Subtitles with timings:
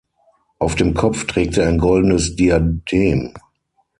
[0.57, 3.35] Auf dem Kopf trägt sie ein goldenes Diadem.